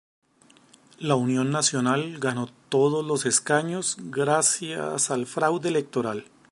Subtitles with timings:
[0.97, 6.25] La Union Nacional ganó todos los escaños gracias al fraude electoral.